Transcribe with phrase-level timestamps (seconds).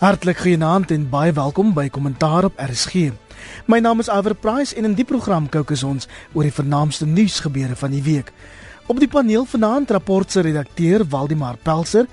[0.00, 3.10] Hartlik goeienaand en baie welkom by Kommentaar op RSG.
[3.68, 7.76] My naam is Iver Price en in die program kookus ons oor die vernaamste nuusgebeure
[7.76, 8.30] van die week.
[8.88, 12.08] Op die paneel vanaand rapport se redakteur Waldemar Pelser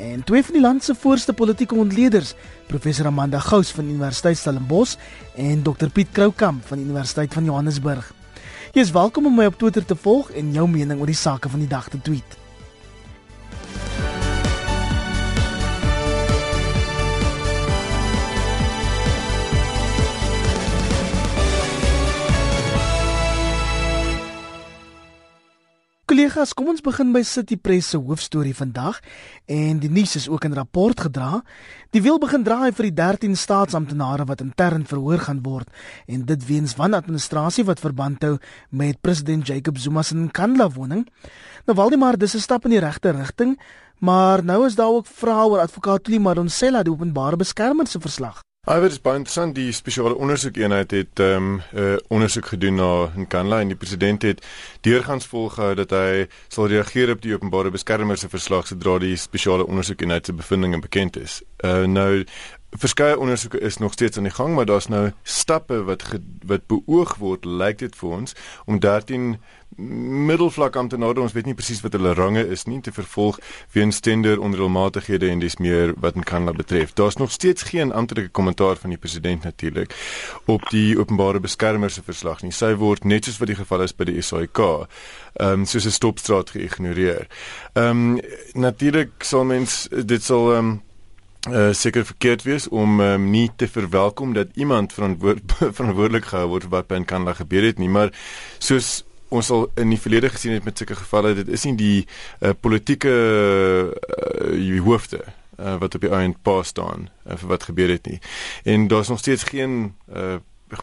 [0.00, 2.32] en twee van die land se voorste politieke ontleeders,
[2.72, 4.96] professor Amanda Gous van Universiteit Stellenbosch
[5.36, 8.14] en Dr Piet Kroukamp van Universiteit van Johannesburg.
[8.72, 11.52] Jy is welkom om my op Twitter te volg en jou mening oor die sake
[11.52, 12.45] van die dag te tweet.
[26.16, 29.02] Kollegas, kom ons begin by City Press se hoofstorie vandag
[29.52, 31.42] en die nuus is ook in rapport gedra.
[31.92, 35.68] Die wiel begin draai vir die 13 staatsamptenare wat intern verhoor gaan word
[36.08, 38.32] en dit weens wanadministrasie wat verband hou
[38.72, 41.04] met president Jacob Zuma se Nkandla woning.
[41.68, 43.60] Nou Waldemar, dis 'n stap in die regte rigting,
[44.00, 48.40] maar nou is daar ook vrae oor advokaat Tuli Madonsela die openbare beskermer se verslag.
[48.66, 52.88] Iwer is baie interessant die spesiale ondersoekeenheid het ehm um, 'n uh, ondersoek gedoen na
[53.14, 54.42] Nkandla en die president het
[54.82, 59.66] deurgangs volgehou dat hy sal reageer op die openbare beskermer se verslag sodra die spesiale
[59.66, 61.42] ondersoekeenheid se bevindinge bekend is.
[61.64, 62.24] Uh, nou
[62.78, 66.66] verskeie ondersoeke is nog steeds aan die gang, maar daar's nou stappe wat ge, wat
[66.66, 69.36] beoog word, lyk dit vir ons om 13
[70.26, 73.38] middelvlak amptenare, ons weet nie presies wat hulle range is nie, te vervolg
[73.74, 76.94] weens tender onreëlmatighede en dis meer wat in Kanada betref.
[76.96, 79.92] Daar's nog steeds geen amptelike kommentaar van die president natuurlik
[80.46, 82.54] op die openbare beskermer se verslag nie.
[82.56, 85.92] Sy word net soos wat die geval is by die SAIK, ehm um, soos 'n
[85.92, 87.26] stopstraat geïgnoreer.
[87.74, 88.20] Ehm um,
[88.54, 90.82] natuurlik sal mens dit sal ehm um,
[91.50, 96.68] uh, seker verkeerd wees om um, nie te verwelkom dat iemand verantwoord, verantwoordelik gehou word
[96.72, 98.12] wat by Kanada gebeur het nie, maar
[98.58, 101.98] soos ons al in die verlede gesien het met sulke gevalle dit is nie die
[102.06, 103.14] uh, politieke
[103.90, 108.20] uh, hoofde uh, wat op die einde pa staan uh, vir wat gebeur het nie.
[108.64, 110.36] En daar's nog steeds geen uh,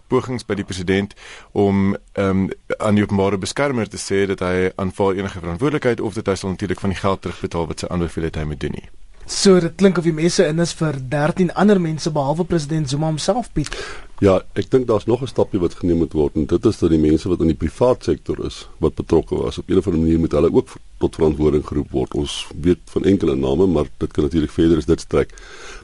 [0.08, 1.16] pogings by die president
[1.52, 6.32] om um, aan die openbare beskermer te sê dat hy aanvaar enige verantwoordelikheid of dat
[6.32, 8.90] hy sal natuurlik van die geld terugbetaal wat sy aanbeveel het hy moet doen nie
[9.26, 13.08] So dit klink of die mense in is vir 13 ander mense behalwe president Zuma
[13.08, 13.72] homself Piet.
[14.20, 16.90] Ja, ek dink daar's nog 'n stapie wat geneem moet word en dit is dat
[16.90, 20.02] die mense wat in die privaat sektor is wat betrokke was op 'n of ander
[20.02, 22.14] manier moet hulle ook tot verantwoording geroep word.
[22.14, 25.30] Ons weet van enkele name, maar dit kan natuurlik verder as dit strek.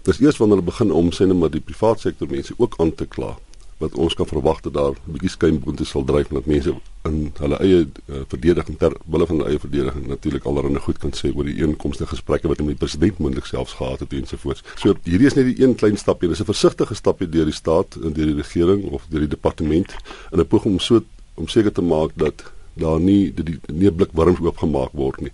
[0.03, 3.37] Dis eers wanneer hulle begin omsien maar die privaat sektor mense ook aan te kla
[3.79, 6.73] wat ons kan verwag dat daar 'n bietjie skynboonte sal dryf dat mense
[7.03, 11.11] in hulle eie uh, verdediging ter wille van hulle eie verdediging natuurlik alreeds goed kan
[11.15, 14.63] sê oor die inkomste gesprekke wat met die president moontlik selfs gehad het ensovoorts.
[14.75, 17.95] So hierdie is net die een klein stapie, dis 'n versigtige stapie deur die staat
[17.95, 19.95] en deur die regering of deur die departement
[20.31, 21.03] in 'n poging om so
[21.35, 25.31] om seker te maak dat daar nie die, die nie blik warms oopgemaak word nie.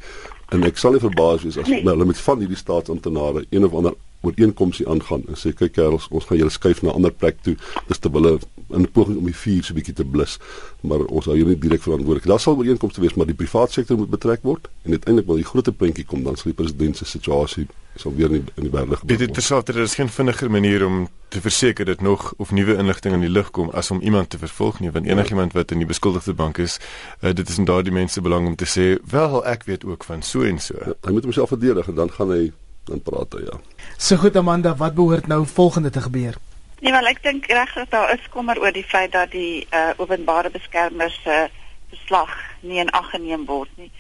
[0.54, 1.82] En ek sal nie verbaas wees as nee.
[1.82, 3.94] hulle met van hierdie staatsamptenare een of ander
[4.26, 7.56] ooreenkomste aangaan en sê kyk kerels, ons gaan julle skuif na 'n ander plek toe.
[7.88, 8.40] Dis te wille
[8.74, 10.38] in 'n poging om die vuur so 'n bietjie te blus,
[10.82, 12.28] maar ons hou hier nie direk verantwoordelik.
[12.28, 15.52] Daar sal ooreenkomste wees, maar die private sektor moet betrek word en uiteindelik wanneer die
[15.52, 18.72] groot prentjie kom, dan sal die president se situasie sal weer in die, in die
[18.72, 19.18] wêreld gebeur.
[19.18, 22.76] Dit is terselfde, daar is geen vinniger manier om te verseker dat nog of nuwe
[22.78, 25.78] inligting aan die lig kom as om iemand te vervolg nie, want enigiemand wat in
[25.78, 26.78] die beskuldigde bank is,
[27.22, 30.22] uh, dit is in daardie mense belang om te sê, wel ek weet ook van
[30.22, 30.78] so en so.
[30.80, 32.52] Ja, hy moet homself verdedig en dan gaan hy
[32.86, 33.60] dan praat hy ja.
[33.98, 36.38] So goed Amanda, wat behoort nou volgende te gebeur?
[36.80, 40.52] Nee, maar ek dink regtig daar is kommer oor die feit dat die uh, openbare
[40.54, 43.92] beskermer se uh, verslag nie in ag geneem word nie.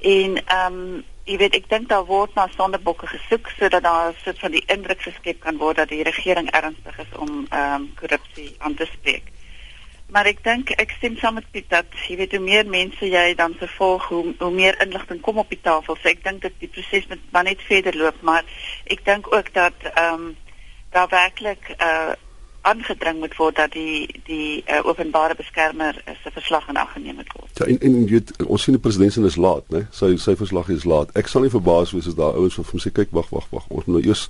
[0.00, 4.40] En ehm um, jy weet ek dink daar word na sondebokke gesoek sodat daar sit
[4.42, 8.50] van die indruk geskep kan word dat die regering ernstig is om ehm um, korrupsie
[8.58, 9.31] aan te spreek.
[10.12, 13.32] Maar ek dink ek stem saam met Piet dat jy weet hoe meer mense jy
[13.38, 15.96] dan vervolg hoe hoe meer inligting kom op die tafel.
[15.96, 18.44] So ek dink dat die proses moet maar net verder loop, maar
[18.92, 20.36] ek dink ook dat ehm um,
[20.92, 22.12] daar werklik uh
[22.62, 27.32] aangedring moet word dat die die uh, openbare beskermer se verslag in ag geneem moet
[27.34, 27.50] word.
[27.58, 29.84] Ja, en en jy ons sien die president is laat, né?
[29.90, 31.10] Sy sy verslag is laat.
[31.18, 33.66] Ek sal nie verbaas wees as daar ouens van hom sê kyk wag wag wag.
[33.68, 34.28] Ons moet nou eers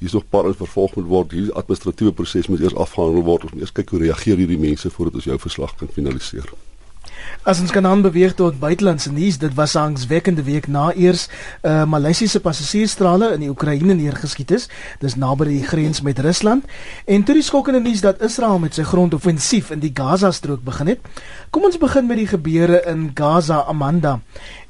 [0.00, 1.36] hier's nog paar ons vervolg moet word.
[1.36, 3.48] Hierdie administratiewe proses moet eers afgehandel word.
[3.48, 6.52] Ons moet eers kyk hoe reageer hierdie mense voordat ons jou verslag kan finaliseer.
[7.42, 11.28] As ons kan aanbeweeg tot buitelandse nuus, dit was angswekkende week na eers
[11.62, 14.68] 'n uh, Maleisiese passasiersstrale in die Oekraïne neergeskiet is.
[14.98, 16.64] Dis naby die grens met Rusland.
[17.04, 20.98] En toe die skokkende nuus dat Israel met sy grondoffensief in die Gaza-strook begin het.
[21.50, 24.20] Kom ons begin met die gebeure in Gaza, Amanda.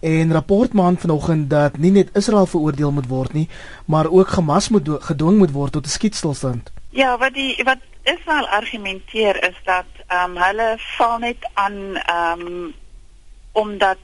[0.00, 3.48] En rapport maand vanoggend dat nie net Israel veroordeel moet word nie,
[3.84, 6.70] maar ook Hamas moet gedwing moet word tot 'n skietstilstand.
[6.92, 12.40] Ja, wat die wat Israel argumenteer is dat ehm um, hulle val net aan ehm
[12.40, 12.74] um,
[13.52, 13.98] omdat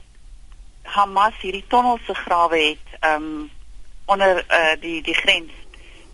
[0.81, 3.51] Hamas hierdie tonnels se grawe het ehm um,
[4.05, 5.51] onder uh, die die grens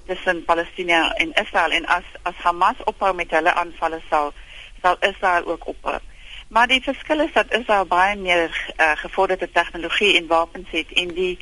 [0.06, 4.34] tussen Palestina en Israel en as as Hamas ophou met hulle aanvalle sal
[4.81, 6.00] sal Israel ook ophou.
[6.48, 11.08] Maar die verskil is dat Israel baie meer uh, gevorderde tegnologie en wapens het en
[11.08, 11.38] die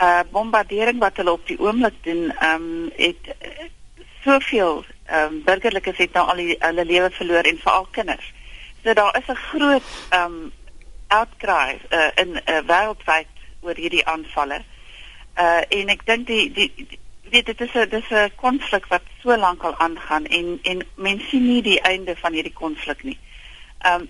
[0.00, 3.34] uh, bombardering wat hulle op die oomblik doen, ehm um, het
[4.26, 8.32] soveel ehm um, burgerlikes het nou al die, hulle lewe verloor en veral kinders.
[8.82, 10.52] So daar is 'n groot ehm um,
[11.08, 13.30] outcry uh, in uh, wêreldwyd
[13.60, 14.62] oor hierdie aanvalle.
[15.38, 16.98] Uh en ek dink die die, die
[17.30, 21.26] weet dit is 'n dis 'n konflik wat so lank al aangaan en en mense
[21.28, 23.18] sien nie die einde van hierdie konflik nie.
[23.78, 24.08] Ehm um,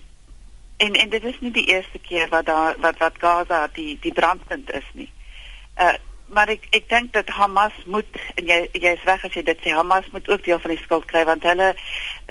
[0.76, 4.12] en en dit is nie die eerste keer wat daar wat wat Gaza die die
[4.12, 5.10] brandpunt is nie.
[5.78, 5.94] Uh
[6.28, 9.60] maar ek ek dink dat Hamas moet en jy jy is reg as jy dit
[9.62, 11.74] sê Hamas moet ook deel van die skuld kry want hulle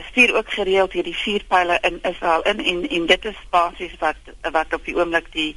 [0.09, 4.73] stuur ook gereeld hierdie vuurpyle in Israel in en en dit is basies wat wat
[4.73, 5.55] op die oomblik die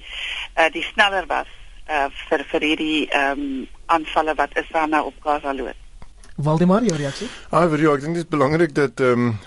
[0.56, 1.50] uh die sneller was
[1.88, 5.76] uh vir vir hierdie ehm um, aanvalle wat Israel nou op Gaza loop.
[6.36, 7.28] Waldemar, jou reaksie?
[7.50, 9.38] Ah, vir jou, ek dink dit is belangrik dat ehm um,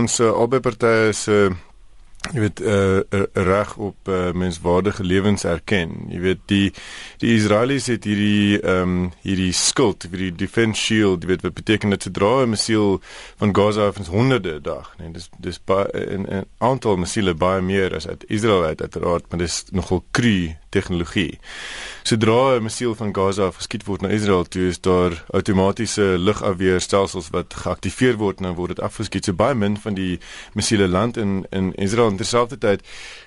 [0.00, 1.54] ons uh, albei partye se uh,
[2.32, 3.00] jy weet uh,
[3.32, 5.92] reg op uh, menswaardige lewens erken.
[6.08, 6.72] Jy weet die
[7.20, 11.92] die Israelies het hierdie ehm um, hierdie skuld, hierdie defense shield, jy weet wat beteken
[11.92, 13.00] dit sodra 'n missiel
[13.36, 15.86] van Gaza af ons honderde dag, nee, dis dis baie
[16.16, 21.38] 'n aantal missiele baie meer as uit Israel uit uiteraard, maar dis nogal kru tegnologie.
[22.06, 27.54] Sodra 'n missiel van Gaza geskiet word na Israel, toe is daar outomatiese lugafweerstelsels wat
[27.54, 29.24] geaktiveer word en dan word dit afgeskiet.
[29.24, 30.18] So baie min van die
[30.52, 32.82] missiele land in in Israel en terselfdertyd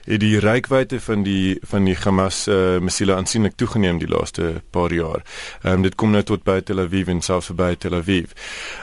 [0.06, 4.94] het die reikwyte van die van die Hamas uh, missiele aansienlik toegeneem die laaste paar
[4.94, 5.24] jaar.
[5.64, 8.32] Ehm um, dit kom nou tot by Tel Aviv en selfs by Tel Aviv.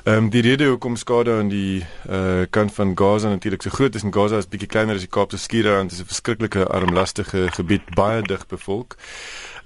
[0.05, 3.95] Ehm um, die rede hoekom skade aan die uh, kant van Gaza natuurlik so groot
[3.95, 7.47] is en Gaza is bietjie kleiner as die Kaapse Skiereiland, dit is 'n verskriklike armlastige
[7.51, 8.97] gebied, baie dig bevolk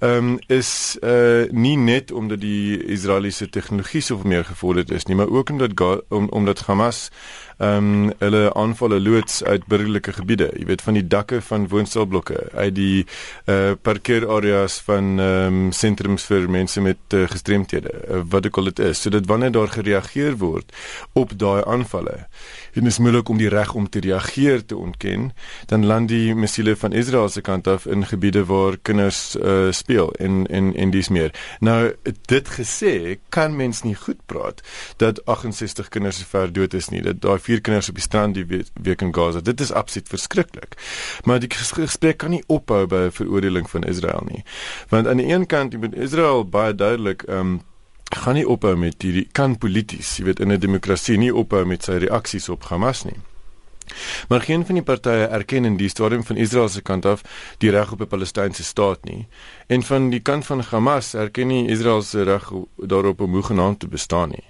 [0.00, 5.31] um, is uh nie net omdat die Israeliese tegnologie so meer gevorderd is nie, maar
[5.31, 7.09] ook omdat om, omdat Hamas
[7.59, 12.39] ehm um, hulle aanvalle loods uit burgerlike gebiede, jy weet van die dakke van woonstelblokke,
[12.55, 13.07] uit die
[13.51, 18.71] uh parkeerareas van ehm um, sentrums vir mense met uh, gestremthede, uh, wat ook al
[18.71, 20.73] dit is, sodat wanneer daar gereageer word
[21.13, 22.27] op daai aanvalle
[22.79, 25.33] en is moeilik om die reg om te reageer te ontken,
[25.67, 30.13] dan land die missiele van Israel se kant af in gebiede waar kinders uh, speel
[30.13, 31.35] en en en dis meer.
[31.61, 31.95] Nou
[32.31, 34.63] dit gesê, kan mens nie goed praat
[34.97, 37.03] dat 68 kinders ver dood is nie.
[37.03, 39.41] Dat daai vier kinders op die strand die week in Gaza.
[39.45, 40.77] Dit is absoluut verskriklik.
[41.25, 44.45] Maar die gesprek kan nie ophou by 'n veroordeling van Israel nie.
[44.89, 47.61] Want aan die een kant, jy moet Israel baie duidelik ehm um,
[48.09, 51.85] gaan nie ophou met hierdie kan polities, jy weet in 'n demokrasie nie ophou met
[51.85, 53.21] sy reaksies op Hamas nie.
[54.29, 57.23] Maar geen van die partye erken in die stadium van Israel se kant af
[57.59, 59.27] die reg op 'n Palestynse staat nie.
[59.67, 63.89] En van die kant van Hamas erken nie Israel se reg daarop om hoegenaamd te
[63.89, 64.45] bestaan nie.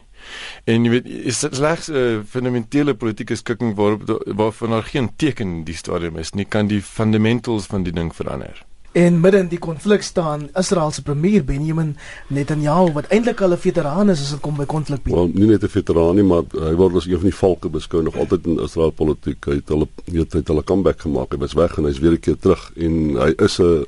[0.65, 5.11] En jy weet is dit slegs 'n uh, fundamentele politieke skikking waarop waarvan daar geen
[5.17, 8.67] teken in die stadium is nie kan die fundamentals van die ding verander.
[8.93, 11.97] En midden in die konflik staan Israel se premier Benjamin
[12.27, 15.01] Netanyahu wat eintlik al 'n veteraan is as dit kom by konflik.
[15.05, 18.03] Wel, nie net 'n veteraan nie, maar hy word as een van die valke beskou
[18.03, 19.45] nog altyd in Israel politiek.
[19.45, 21.33] Hy het hulle weet hy het hulle comeback gemaak.
[21.33, 23.85] Hy was weg en hy's weer 'n keer terug en hy is 'n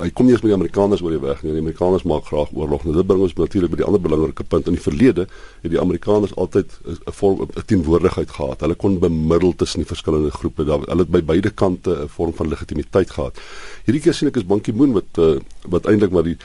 [0.00, 1.52] hy kom nie eens met die Amerikaners oor die weg nie.
[1.52, 2.86] Die Amerikaners maak graag oorlog.
[2.86, 5.26] Nou dit bring ons natuurlik by die ander belangrike punt in die verlede
[5.62, 8.60] het die Amerikaners altyd 'n vorm 'n teenwoordigheid gehad.
[8.60, 10.64] Hulle kon bemiddel tussen die verskillende groepe.
[10.64, 13.36] Hulle het by beide kante 'n vorm van legitimiteit gehad.
[13.84, 16.36] Hierdie keer sien ek is Bankie Moon wat uh, wat eintlik maar die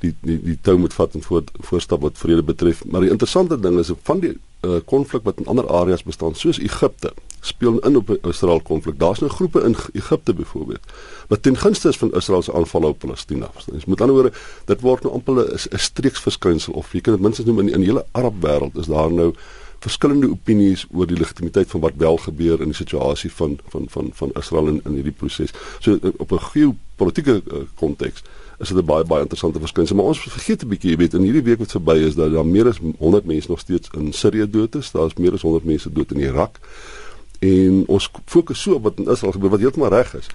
[0.00, 2.84] die die die tou moet vat en voor voorstap wat vrede betref.
[2.84, 4.38] Maar die interessante ding is van die
[4.84, 7.12] konflik uh, wat in ander areas bestaan soos Egipte
[7.46, 8.98] speel in op Israel konflik.
[8.98, 10.94] Daar's nou groepe in Egipte byvoorbeeld
[11.28, 13.50] wat ten gunste is van Israel se aanval op Palestina.
[13.72, 14.32] Dis met ander woorde,
[14.64, 17.80] dit word nou amper 'n streeksverskynsel of jy kan dit minstens noem in die, in
[17.80, 19.34] die hele Arab wêreld is daar nou
[19.78, 24.10] verskillende opinies oor die legitimiteit van wat wel gebeur in die situasie van van van
[24.12, 25.52] van Israel in in hierdie proses.
[25.80, 27.42] So op 'n geopolitiese
[27.74, 28.22] konteks
[28.58, 31.22] is dit 'n baie baie interessante verskynsel, maar ons vergeet 'n bietjie, jy weet, in
[31.22, 34.50] hierdie week wat verby is, dat daar meer as 100 mense nog steeds in Sirië
[34.50, 34.90] dood is.
[34.90, 36.58] Daar's meer as 100 mense dood in Irak
[37.46, 40.30] en ons fokus so op wat in Israel gebeur wat heeltemal reg is.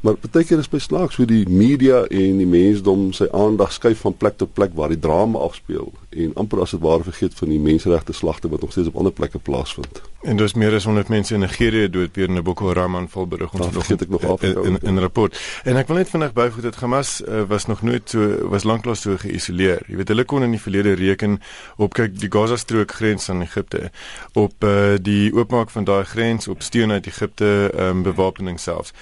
[0.00, 4.00] Maar baie keer is by slaaks hoe die media en die mensdom sy aandag skuif
[4.06, 7.50] van plek tot plek waar die drama afspeel en amper as dit ware vergeet van
[7.52, 10.00] die menseregte slagte wat nog steeds op ander plekke plaasvind.
[10.24, 13.26] En daar's meer as 100 mense in Nigerië dood weer in 'n Boko Haram aanval
[13.26, 15.36] berig ons nog het ek nog af in, in, in 'n rapport.
[15.64, 19.00] En ek wil net vinnig byvoeg dat Hamas uh, was nog nooit so was lanklaas
[19.00, 19.82] so geïsoleer.
[19.86, 21.40] Jy weet hulle kon in die verlede reken
[21.76, 23.90] op kyk die Gaza strook grens aan Egipte
[24.32, 28.92] op uh, die oopmaak van daai grens op steun uit Egipte um, bewapening selfs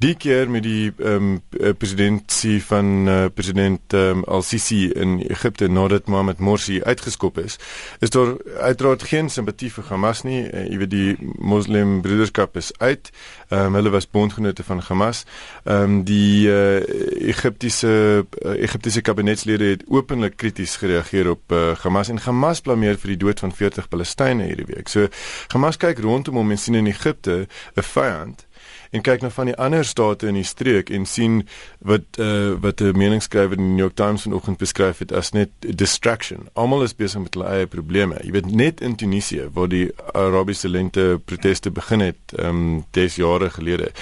[0.00, 6.08] Die keer met die ehm um, presidentsie van uh, president um, Al-Sisi in Egipte nadat
[6.08, 7.58] Mohammed Morsi uitgeskop is,
[7.98, 10.38] is daar uiteraard geen simpatie vir Hamas nie.
[10.46, 13.12] Uh, jy weet die Moslem Broederskap is uit.
[13.50, 15.26] Ehm um, hulle was bondgenote van Hamas.
[15.64, 16.80] Ehm um, die uh,
[17.28, 17.92] Egiptiese
[18.24, 23.20] uh, Egiptiese kabinetslede het openlik krities gereageer op uh, Hamas en Hamas blameer vir die
[23.26, 24.88] dood van 40 Palestynë hierdie week.
[24.88, 25.12] So
[25.52, 27.44] Hamas kyk rondom hom en sien in Egipte
[27.76, 28.48] 'n vyand
[28.90, 31.42] en kyk na van die ander state in die streek en sien
[31.78, 35.50] wat uh, wat 'n meningsskrywer in die New York Times vanoggend beskryf het as net
[35.60, 36.48] distraction.
[36.52, 38.18] Almal is besig met hulle eie probleme.
[38.22, 43.08] Jy weet net in Tunesië waar die Arabiese lente proteste begin het, ehm um, 10
[43.14, 43.92] jare gelede,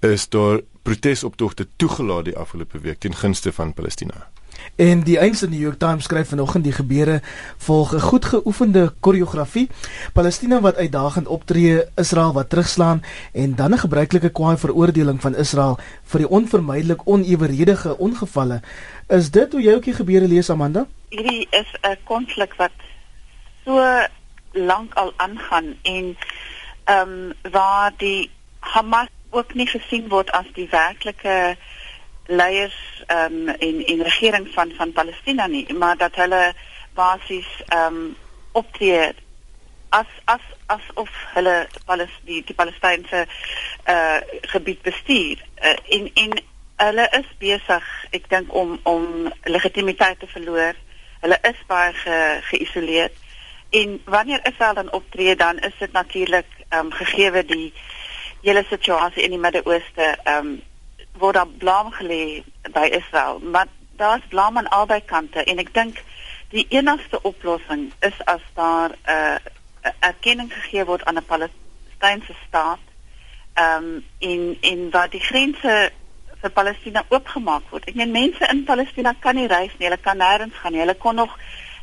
[0.00, 4.35] is daar protesoptogte toegelaat die afgelope week teen gunste van Palestina.
[4.76, 7.20] En die einste New York Times skryf vanoggend die gebeure
[7.56, 9.70] volg 'n goed geoefende koreografie.
[10.12, 13.02] Palestina wat uitdagend optree, Israel wat terugslaan
[13.32, 18.60] en dan 'n gebruikelike kwaai veroordeling van Israel vir die onvermydelik oneweredige ongevalle.
[19.08, 20.86] Is dit hoe jy ook die gebeure lees Amanda?
[21.08, 22.76] Hierdie is 'n konflik wat
[23.64, 23.80] so
[24.52, 26.16] lank al aangaan en
[26.84, 28.30] ehm um, waar die
[28.60, 31.56] Hamas ook nie gesien word as die werklike
[32.26, 36.54] leiers um, en en regering van van Palestina nie, maar dat hulle
[36.94, 38.16] basies ehm um,
[38.52, 39.12] optree
[39.88, 43.26] as as asof hulle Palestina die, Palestynse
[43.88, 44.18] uh
[44.52, 46.40] gebied bestuur uh, en en
[46.76, 50.74] hulle is besig ek dink om om legitimiteit te verloor.
[51.20, 52.16] Hulle is baie ge,
[52.50, 53.10] geïsoleer
[53.70, 57.72] en wanneer Israel dan optree dan is dit natuurlik ehm um, gegee die
[58.42, 60.62] hele situasie in die Midde-Ooste ehm um,
[61.18, 62.42] word daar blame gelê
[62.72, 66.02] by Israel, maar daar's blame aan albei kante en ek dink
[66.54, 69.36] die enigste oplossing is as daar 'n uh,
[70.00, 72.82] erkenning gegee word aan 'n Palestynse staat.
[73.54, 75.90] Ehm um, in in waar die grense
[76.40, 77.88] vir Palestina oopgemaak word.
[77.88, 80.80] Ek meen mense in Palestina kan nie reis nie, hulle kan nêrens gaan nie.
[80.80, 81.38] Hulle kon nog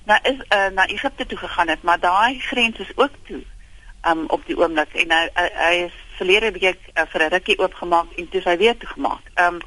[0.06, 3.42] na is uh, na Egipte toe gegaan het, maar daai grens is ook toe
[4.08, 7.60] um, op die oomblik en hy, hy, hy is verlede week uh, vir 'n rukkie
[7.60, 9.32] oopgemaak en toe hy weer toegemaak.
[9.34, 9.62] Ehm um,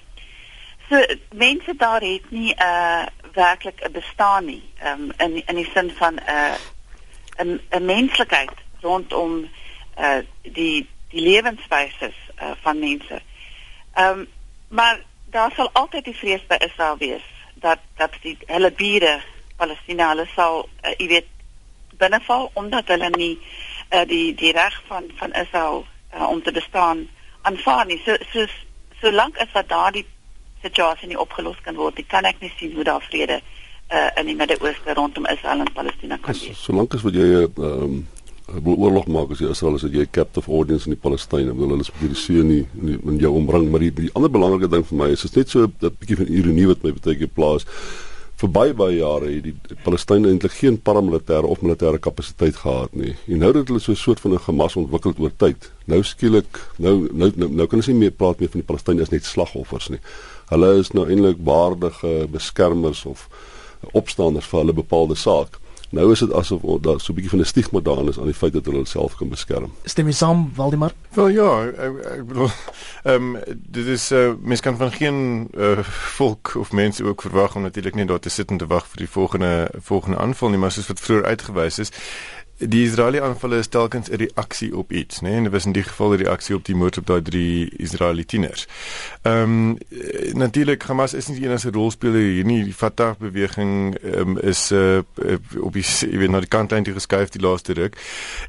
[0.88, 1.00] so
[1.34, 5.90] mense daar het nie 'n uh, werklik 'n bestaan nie um, in in die sin
[5.90, 6.54] van 'n uh,
[7.44, 9.48] 'n 'n menslikheid rondom
[9.98, 12.12] uh, die die lewenswyse
[12.42, 13.20] uh, van mense.
[13.94, 14.28] Ehm um,
[14.68, 15.00] maar
[15.30, 17.24] daar sal altyd die vrees by Israel wees
[17.54, 19.20] dat dat die hulle bure
[19.56, 21.28] Palestina hulle sal uh, jy weet
[21.96, 23.38] binneval omdat hulle nie
[23.90, 25.86] uh, die die reg van van Israel
[26.16, 27.06] uh, om te bestaan
[27.42, 28.00] aanvaar nie.
[28.04, 28.46] So so
[29.00, 30.06] solank as wat daardie
[30.62, 34.36] situasie nie opgelos kan word, kan ek nie sien hoe daar vrede uh, in die
[34.36, 36.62] Midde-Ooste rondom Israel en Palestina kan wees.
[36.64, 38.00] Solank as wat jy uh, um,
[38.64, 41.86] oorlog maak as jy Israel is, dat jy captive audience in die Palestynë, wil hulle
[41.86, 42.62] spesifiek die see nie
[42.96, 45.66] in jou omring, maar die, die ander belangrike ding vir my is, is net so
[45.66, 47.66] 'n bietjie van ironie wat my baie keer plaas
[48.40, 53.14] vir baie baie jare het die Palestynë eintlik geen paramilitêre of militêre kapasiteit gehad nie.
[53.32, 55.72] En nou dat hulle so 'n soort van 'n gemas ontwikkel oor tyd.
[55.86, 59.02] Nou skielik nou nou nou, nou kan ons nie meer praat meer van die Palestynë
[59.02, 60.00] as net slagoffers nie.
[60.50, 63.28] Hulle is nou eintlik waardige beskermers of
[63.92, 65.58] opstanders vir hulle bepaalde saak.
[65.90, 68.34] Nou is dit asof daar so 'n bietjie van 'n stigma daarin is aan die
[68.34, 69.72] feit dat hulle self kan beskerm.
[69.84, 70.92] Stem jy saam, Waldemar?
[71.14, 72.50] Wel ja, ek, ek bedoel
[73.02, 75.78] ehm um, dit is uh, mens kan van geen uh,
[76.16, 78.96] volk of mense ook verwag om natuurlik net daar te sit en te wag vir
[78.96, 81.92] die volgende volgende aanval nie, maar soos wat vroeër uitgewys is,
[82.58, 85.28] die Israeliese aanvalle is telkens 'n reaksie op iets, né?
[85.28, 85.36] Nee?
[85.36, 88.26] En dit was in die geval 'n reaksie op die moord op daai drie Israeliese
[88.26, 88.66] tieners.
[89.22, 89.78] Ehm um,
[90.32, 92.64] natuurlik Hamas is nie die enigste rolspeler hier nie.
[92.64, 94.98] Die Fatah beweging um, is uh,
[95.60, 97.96] op die jy weet na die kant eintlik geskuif die laaste ruk.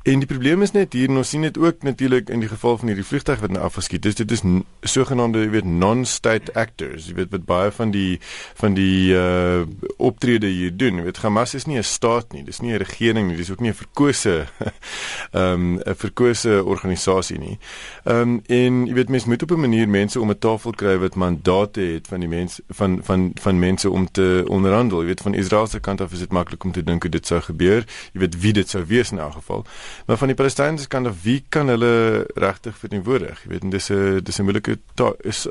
[0.03, 2.87] En die probleem is net hier, ons sien dit ook natuurlik in die geval van
[2.87, 4.15] hierdie vliegtuig wat nou afgeskiet is.
[4.15, 4.41] Dit is
[4.81, 7.07] sogenaamde jy weet non-state actors.
[7.07, 8.19] Jy weet wat baie van die
[8.55, 9.65] van die uh
[9.97, 10.95] optrede hier doen.
[10.95, 12.43] Jy weet Hamas is nie 'n staat nie.
[12.43, 13.37] Dis nie 'n regering nie.
[13.37, 14.45] Dis ook nie 'n verkose
[15.31, 17.57] ehm um, 'n verkose organisasie nie.
[18.03, 20.97] Ehm um, en jy weet mense moet op 'n manier mense om 'n tafel kry
[20.97, 24.99] wat mandate het van die mense van van van mense om te onderhandel.
[24.99, 27.27] Jy weet van Israel se kant af is dit maklik om te dink hoe dit
[27.27, 27.85] sou gebeur.
[28.13, 29.65] Jy weet wie dit sou wees in elk geval.
[30.05, 33.43] Maar van die Palestynse kant af, wie kan hulle regtig verteenwoordig?
[33.43, 34.77] Jy weet en dis 'n dis 'n moeilike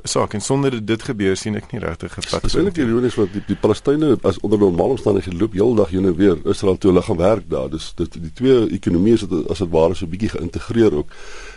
[0.03, 2.43] saak en sonder dit gebeur sien ek nie regtig gevat.
[2.43, 6.17] Dis eintlik ironies want die, die Palestynë as onder normale omstandighede loop heeldag heen en
[6.17, 7.71] weer Israel toe hulle gaan werk daar.
[7.71, 11.13] Dis dit die twee ekonomieë is as dit ware so bietjie geïntegreer ook.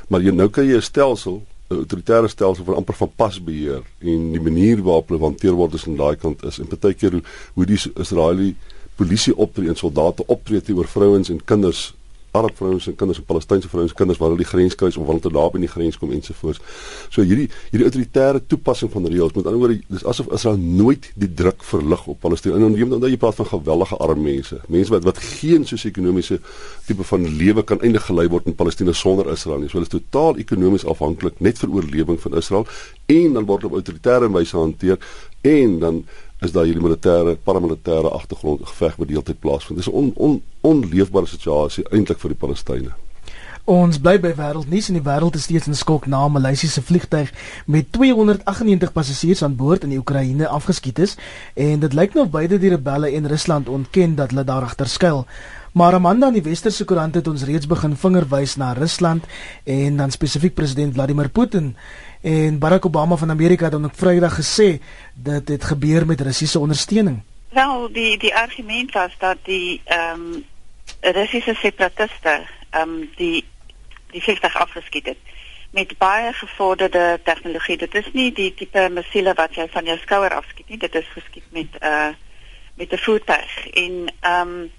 [0.09, 3.83] Maar jy nou kan jy 'n stelsel 'n autoritaire stelsel van amper van pas beheer
[3.99, 7.23] en die manier waarop hulle hanteer word is aan daai kant is en partykeer hoe,
[7.53, 8.55] hoe die Israeliese
[8.95, 11.93] polisie optree en soldate optree teenoor vrouens en kinders
[12.31, 15.11] Arab vrouens en kinders en Palestynse vrouens en kinders waar hulle die grens kruis waar
[15.13, 16.61] hulle te naby aan die grens kom ensovoorts.
[17.09, 21.31] So hierdie hierdie autoritaire toepassing van reëls met ander woorde dis asof Israel nooit die
[21.41, 22.55] druk verlig op Palestina.
[22.55, 26.39] En dan dan jy praat van geweldige arme mense, mense wat wat geen sosio-ekonomiese
[26.85, 29.69] tipe van lewe kan eindig gelei word in Palestina sonder Israel nie.
[29.69, 32.67] So hulle is totaal ekonomies afhanklik net vir oorlewing van Israel
[33.09, 34.99] en dan word op autoritaire wyse hanteer
[35.41, 36.03] en dan
[36.39, 39.79] is daar hierdie militêre paramilitêre agtergrond geveg wat deeltyd plaasvind.
[39.79, 42.91] Dis 'n on, on, onleefbare situasie eintlik vir die Palestynë.
[43.69, 47.29] Ons bly by wêreldnuus en die wêreld is steeds in skok na 'n Maleisiese vliegtyg
[47.65, 51.17] met 298 passasiers aan boord in die Oekraïne afgeskiet is
[51.53, 55.25] en dit lyk nou beide die rebelle en Rusland ontken dat hulle daar agter skuil.
[55.73, 59.23] Maar Amanda in die westerse koerant het ons reeds begin vingerwys na Rusland
[59.63, 61.75] en dan spesifiek president Vladimir Putin
[62.21, 64.81] en Barack Obama van Amerika het dan op Vrydag gesê
[65.13, 67.21] dat dit gebeur met Russiese ondersteuning.
[67.49, 70.45] Wel, die die argument was dat die ehm um,
[71.01, 73.45] Russiese separatiste ehm um, die
[74.11, 75.17] die vliegtuig afgeskiet het
[75.71, 77.77] met baie gevorderde tegnologie.
[77.77, 80.77] Dit is nie die tipe missiele wat jy van jou skouer afskiet nie.
[80.77, 82.07] Dit is geskiet met 'n uh,
[82.73, 84.71] met 'n voertuig en ehm um,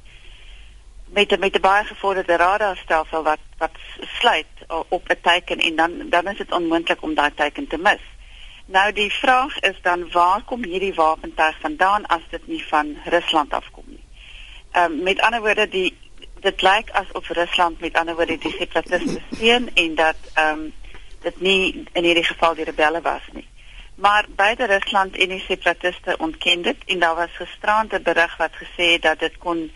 [1.07, 3.77] met met 'n baie gevorderde radarstelsel wat wat
[4.19, 8.05] sluit op 'n teken en dan dan is dit onmoontlik om daai teken te mis.
[8.67, 13.53] Nou die vraag is dan waar kom hierdie wapentuig vandaan as dit nie van Rusland
[13.53, 14.05] afkom nie.
[14.73, 15.97] Ehm um, met ander woorde die
[16.41, 20.73] dit lyk asof Rusland met ander woorde die separatiste steun en dat ehm um,
[21.21, 23.49] dit nie in hierdie geval die rebelle was nie.
[23.95, 28.53] Maar beide Rusland en die separatiste ontken dit en daar was gisterand 'n berig wat
[28.53, 29.71] gesê het dat dit kon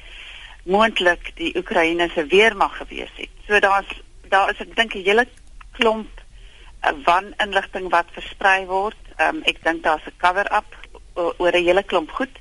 [0.63, 3.29] moontlik die Oekraïne se weermag gewees het.
[3.47, 4.03] So daar's
[4.35, 5.27] daar is ek dink 'n hele
[5.79, 9.01] klomp uh, van inligting wat versprei word.
[9.19, 10.71] Um, ek dink daar's 'n cover-up
[11.15, 12.35] oor 'n hele klomp goed.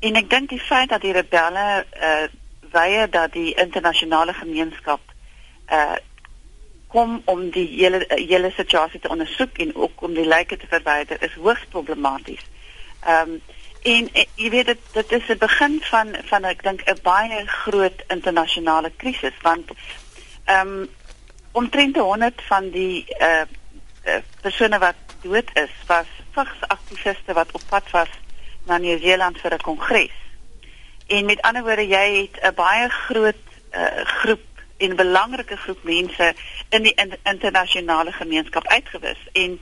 [0.00, 2.26] En ek dink die feit dat die rebelle uh
[2.70, 5.00] weier dat die internasionale gemeenskap
[5.72, 5.96] uh
[6.88, 11.22] kom om die hele hele situasie te ondersoek en ook om die lyke te verwyder
[11.22, 12.44] is hoogs problematies.
[13.04, 13.42] Ehm um,
[13.86, 17.46] En, en jy weet dit dit is 'n begin van van ek dink 'n baie
[17.46, 19.70] groot internasionale krisis want
[20.44, 20.88] ehm um,
[21.56, 23.44] omtrent 100 van die uh,
[24.04, 28.12] uh, persone wat dood is was vigsaktiviste wat op pad was
[28.68, 30.16] na Nieu-Seeland vir 'n kongres.
[31.06, 34.44] En met ander woorde jy het 'n baie groot uh, groep
[34.76, 36.34] en belangrike groep mense
[36.68, 39.60] in die in, internasionale gemeenskap uitgewis en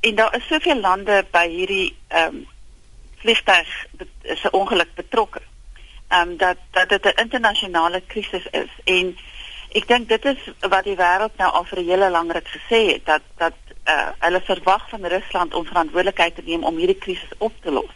[0.00, 2.46] en daar is soveel lande by hierdie ehm um,
[3.16, 5.40] vliegtuig 'n ongeluk betrokke.
[6.08, 9.16] Ehm um, dat dat dit 'n internasionale krisis is en
[9.74, 12.80] ek dink dit is wat die wêreld nou al vir 'n hele lang ruk gesê
[12.92, 13.56] het dat dat
[13.88, 17.94] uh, hulle verwag van Rusland om verantwoordelikheid te neem om hierdie krisis op te los.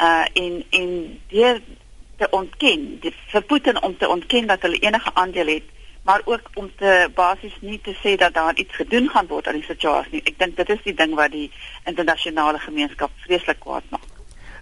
[0.00, 1.62] Uh en en die
[2.18, 6.50] te ontken, die vir Putin om te ontken dat hulle enige aandeel het maar ook
[6.54, 10.12] om te basies nie te sê dat daar iets gedoen gaan word aan die situasie
[10.12, 10.22] nie.
[10.24, 11.50] Ek dink dit is die ding wat die
[11.84, 14.17] internasionale gemeenskap vreeslik kwaad maak.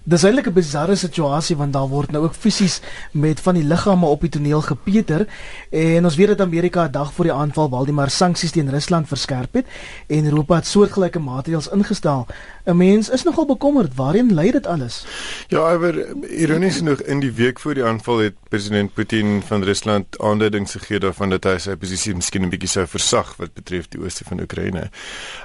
[0.06, 4.06] Dis eintlik 'n bizarre situasie want daar word nou ook fisies met van die liggame
[4.06, 5.26] op die toneel gepeter
[5.70, 9.54] en ons weet dat Amerika 'n dag voor die aanval Waldemar sanksies teen Rusland verskerp
[9.54, 9.66] het
[10.06, 12.26] en Europa het soortgelyke maatreëls ingestel.
[12.64, 15.06] 'n Mens is nogal bekommerd waarheen lei dit alles.
[15.48, 20.18] Ja, maar ironies genoeg in die week voor die aanval het president Putin van Rusland
[20.18, 24.00] aanduidings gegee daarvan dat hy sy posisie miskien 'n bietjie sou versag wat betref die
[24.00, 24.90] ooste van Oekraïne.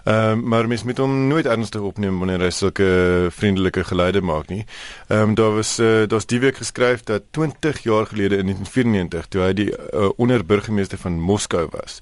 [0.04, 4.50] Ehm uh, maar mens moet hom nooit ernstig opneem wanneer hy sulke vriendelike geleide maak
[4.52, 4.66] nie.
[5.08, 9.28] Ehm um, daar was uh, daar's die week geskryf dat 20 jaar gelede in 1994
[9.28, 12.00] toe hy die uh, onderburgemeester van Moskou was.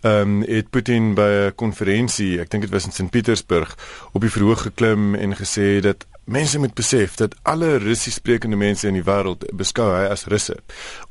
[0.00, 3.76] Ehm um, het Putin by 'n konferensie, ek dink dit was in Sint Petersburg,
[4.12, 8.88] op die verhoog geklim en gesê dat Mense moet besef dat alle Russies sprekende mense
[8.88, 10.56] in die wêreld beskou hy as Russe,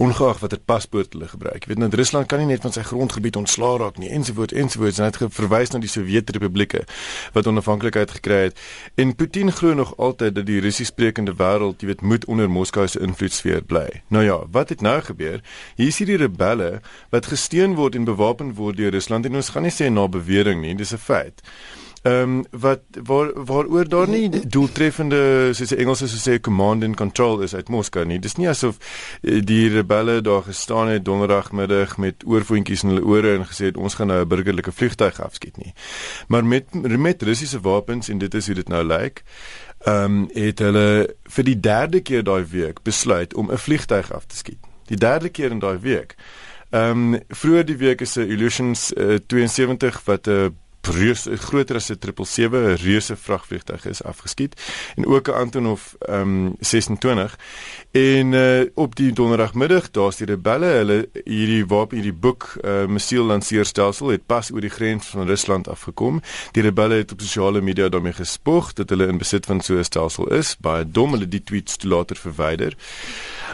[0.03, 1.63] ongeag watter paspoort hulle gebruik.
[1.63, 4.99] Jy weet net Rusland kan nie net van sy grondgebied ontslaa raak nie, ensovoorts ensovoorts.
[4.99, 6.81] Hy het verwys na die Sowjetrepublieke
[7.37, 8.59] wat onafhanklikheid gekry het.
[8.99, 12.83] En Putin glo nog altyd dat die Russies sprekende wêreld, jy weet, moet onder Moskou
[12.83, 13.87] se invloedsfeer bly.
[14.11, 15.39] Nou ja, wat het nou gebeur?
[15.79, 16.81] Hier is hierdie rebelle
[17.15, 20.59] wat gesteun word en bewapen word deur Rusland en ons gaan nie sê na bewering
[20.59, 21.39] nie, dis 'n feit.
[22.05, 26.95] Ehm um, wat waar waaroor daar nie doeltreffende soos die Engelse sou sê command and
[26.95, 28.19] control is uit Moskou nie.
[28.21, 28.75] Dis nie asof
[29.21, 33.79] eh, die rebelle daar gestaan het donderdagmiddag met oorvoetjies in hulle ore en gesê het
[33.81, 35.73] ons gaan nou 'n burgerlike vliegtuig afskiet nie.
[36.27, 39.23] Maar met met Russiese wapens en dit is hoe dit nou lyk.
[39.79, 44.25] Ehm um, het hulle vir die derde keer daai week besluit om 'n vliegtuig af
[44.25, 44.59] te skiet.
[44.85, 46.15] Die derde keer in daai week.
[46.69, 50.53] Ehm um, vroeër die week is 'n Illusions uh, 72 wat 'n
[50.87, 54.61] uh, reus groter as 'n 777 'n reuse vragvliegtuig is afgeskiet.
[54.95, 57.37] En ook 'n Antonov ehm um, 26
[57.91, 60.65] en uh, op die donderdagmiddag daar's die rebelle.
[60.65, 65.67] Hulle hierdie wapen hierdie boek uh, missiel lanseerstelsel het pas oor die grens van Rusland
[65.67, 66.21] afgekom.
[66.51, 69.83] Die rebelle het op sosiale media daarmee gespog dat hulle in besit van so 'n
[69.83, 70.57] stelsel is.
[70.59, 72.75] Baie dom hulle die tweets toe later verwyder.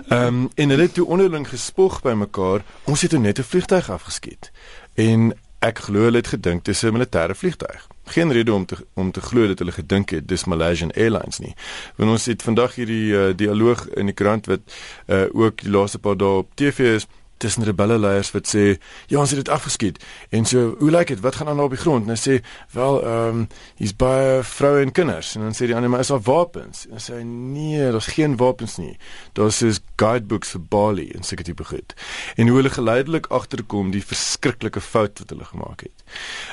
[0.08, 3.90] Ehm um, en hulle het toe onderling gespog by mekaar ons het net 'n vliegtuig
[3.90, 4.52] afgeskiet.
[4.94, 7.88] En Ek glo hulle het gedink dis 'n militêre vliegtuig.
[8.04, 11.56] Geen rede om te om te glo dat hulle gedink het dis Malaysian Airlines nie.
[11.96, 14.60] Want ons het vandag hierdie uh, dialoog in die koerant wat
[15.08, 17.08] uh, ook die laaste paar dae op TV is
[17.42, 18.64] tussen rebelle leiers wat sê
[19.12, 20.00] ja ons het dit afgeskiet.
[20.30, 21.20] En so hoe lyk dit?
[21.24, 22.06] Wat gaan aan op die grond?
[22.08, 22.40] En hy sê
[22.76, 23.48] wel ehm um,
[23.82, 25.36] hier's baie vroue en kinders.
[25.36, 26.86] En dan sê die ander maar is daar wapens?
[26.92, 28.98] En sê nee daar's geen wapens nie.
[29.38, 31.96] Daar's is guidebooks vir Bali en seker tipe goed.
[32.36, 36.06] En hoe hulle geleidelik agterkom die verskriklike fout wat hulle gemaak het.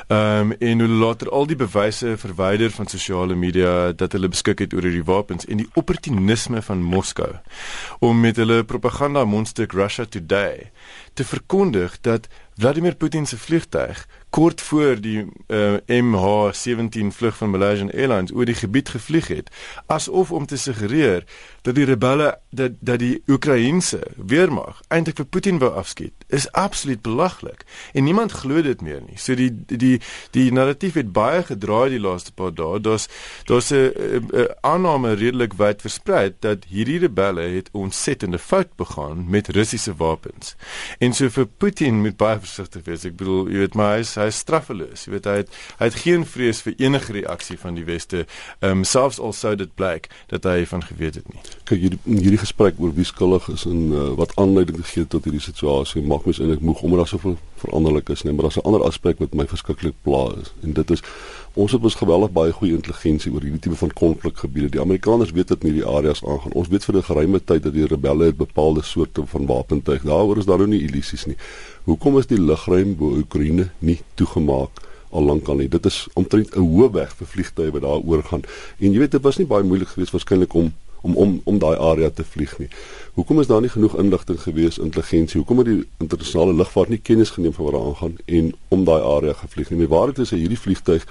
[0.09, 4.59] Ehm um, en hoe later al die bewyse verwyder van sosiale media dat hulle beskik
[4.65, 7.31] het oor hierdie wapens en die opportunisme van Moskou
[7.99, 10.71] om met hulle propaganda monster Russia Today
[11.13, 17.51] te verkondig dat Vladimir Putin se vliegtuig kort voor die uh, eh, MH17 vlug van
[17.51, 19.51] Malaysian Airlines oor die gebied gevlieg het
[19.87, 21.25] asof om te suggereer
[21.63, 27.03] dat die rebelle dat dat die Oekraïense weermag eintlik vir Putin wou afskiet is absoluut
[27.03, 29.17] belaglik en niemand glo dit meer nie.
[29.17, 30.01] So die die
[30.37, 32.81] die narratief het baie gedraai die laaste paar dae.
[32.81, 33.09] Daar's
[33.49, 39.95] daar's 'n aanname redelik wyd versprei dat hierdie rebelle het ontsettende fout begaan met Russiese
[39.97, 40.57] wapens.
[40.99, 43.05] En so vir Putin moet baie versigtig wees.
[43.05, 45.07] Ek bedoel, jy weet maar hy is, hy is straffeloos.
[45.07, 48.27] Jy weet hy het hy het geen vrees vir enige reaksie van die weste.
[48.61, 52.01] Ehm um, selfs al sou dit blyk dat hy van geweet het nie kyk hierdie
[52.07, 56.03] hierdie gesprek oor wie skuldig is en uh, wat aanleiding gegee het tot hierdie situasie
[56.13, 59.21] maak my eintlik moeg omdat daar soveel veranderlik is nee maar daar's 'n ander aspek
[59.25, 61.03] wat my verskriklik pla is en dit is
[61.55, 65.49] ons het ons geweldig baie goeie intelligensie oor hierdie tipe van konflikgebiede die Amerikaners weet
[65.49, 68.37] dit nie die areas aangaan ons weet vir 'n geruime tyd dat die rebelle het
[68.37, 71.37] bepaalde soorte van wapentuig daaroor is daar nou nie illusies nie
[71.89, 75.69] hoekom is die lugruim bo Oekraïne nie toegemaak al lank al nie.
[75.73, 78.43] Dit is omtrent 'n hoë weg vir vliegtye wat daar oor gaan.
[78.79, 80.73] En jy weet dit was nie baie moeilik geweest waarskynlik om
[81.03, 82.69] om om om daai area te vlieg nie.
[83.15, 85.41] Hoekom is daar nie genoeg inligting gewees, intelligensie?
[85.41, 89.03] Hoekom het die internasionale lugvaart nie kennis geneem van wat daar aangaan en om daai
[89.03, 89.79] area gevlieg nie?
[89.79, 91.07] Die waarheid is dat hierdie vliegtuig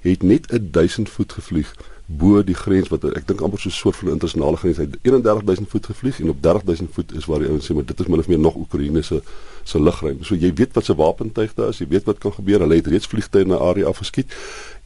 [0.00, 1.74] het net 1000 voet gevlieg
[2.06, 5.68] bo die grens wat ek dink amper so 'n soort van internasionale grens het 31000
[5.68, 8.18] voet gevlieg en op 30000 voet is waar die ouens sê maar dit is min
[8.18, 9.22] of meer nog Oekraïne se
[9.64, 10.24] se lugruim.
[10.24, 12.60] So jy weet wat se wapentuig daar is, jy weet wat kan gebeur.
[12.60, 14.34] Hulle het reeds vliegtuie na area afgeskiet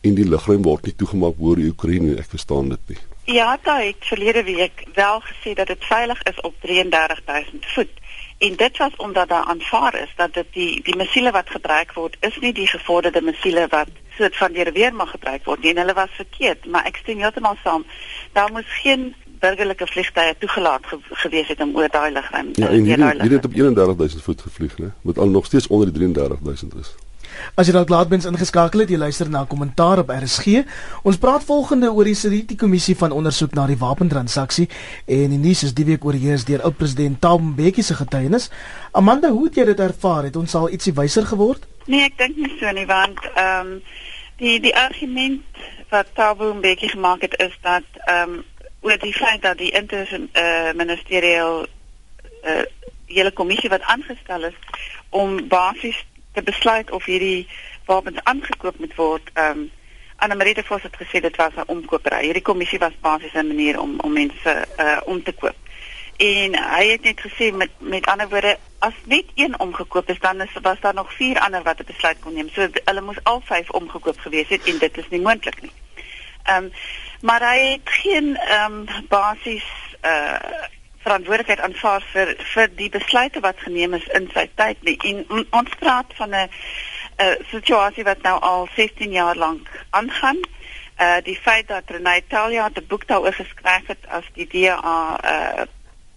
[0.01, 2.17] en die lugruim word nie toegemaak bo die Oekraïne.
[2.17, 2.99] Ek verstaan dit nie.
[3.25, 7.95] Ja, daai het verlede week wel gesê dat dit veilig is op 33000 voet.
[8.39, 12.17] En dit was omdat daar aanvaar is dat dit die die missiele wat gebruik word
[12.21, 15.71] is nie die gevorderde missiele wat soort van deur weer mag gebruik word nie.
[15.75, 17.87] En hulle was verkeerd, maar ek stem heeltemal saam.
[18.33, 22.67] Daar moes geen burgerlike vliegtye toegelaat ge gewees het om oor daai lugruim te ja,
[22.67, 22.87] gaan.
[22.87, 24.93] Ja, hierdie het op 31000 voet gevlieg, né?
[25.03, 26.95] Wat al nog steeds onder die 33000 is.
[27.57, 30.63] As jy dalk laat bens ingeskakel het, jy luister na kommentaar op RSG.
[31.07, 34.69] Ons praat volgende oor die Seriti kommissie van ondersoek na die wapentransaksie
[35.19, 38.51] en die nuus is die week oorheers deur oud-president Thabo Mbeki se getuienis.
[38.97, 40.31] Amanda, hoe het jy dit ervaar?
[40.31, 41.67] Het ons al ietsie wyser geword?
[41.87, 43.83] Nee, ek dink nie so nie, want ehm um,
[44.37, 45.43] die die argument
[45.89, 48.45] wat Thabo Mbeki gemaak het is dat ehm um,
[48.81, 51.67] oor die feit dat die inter uh, ministerieel
[52.43, 52.65] eh uh,
[53.07, 54.59] hele kommissie wat aangestel is
[55.09, 57.47] om basies te besluit of hierdie
[57.85, 59.31] wapens aangekoop moet word.
[59.33, 59.71] Ehm
[60.29, 62.23] um, de Vos het gesê dit was 'n omkopery.
[62.25, 65.57] Hierdie kommissie was basies 'n manier om om mense uh om te koop.
[66.17, 70.41] En hy het net gesê met met ander woorde as net een omgekoop is dan
[70.41, 72.49] is was daar nog vier ander wat 'n besluit kon neem.
[72.49, 75.73] So hulle moes al vyf omgekoop gewees het en dit is nie moontlik nie.
[76.43, 76.73] Ehm um,
[77.21, 79.69] maar hy het geen ehm um, basies
[80.03, 80.39] uh
[81.07, 84.97] verantwoordelikheid aanvaar vir vir die besluite wat geneem is in sy tyd nie.
[85.11, 86.49] En ons praat van 'n
[87.19, 90.39] 'n situasie wat nou al 16 jaar lank aangaan.
[91.01, 95.67] Uh die feit dat Renay Talia die boek daaroor geskryf het as die DA uh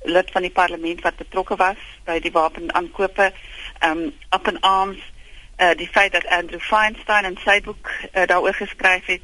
[0.04, 3.32] lid van die parlement wat betrokke was by die wapenaankope
[3.86, 5.00] um up in arms
[5.58, 9.22] uh die feit dat Andrew Feinstein in sy boek uh, daaroor geskryf het